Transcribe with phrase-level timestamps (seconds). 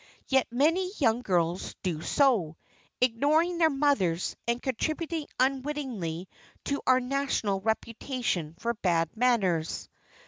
[0.29, 2.57] Yet many young girls do so,
[3.01, 6.27] ignoring their mothers and contributing unwittingly
[6.65, 9.87] to our national reputation for bad manners.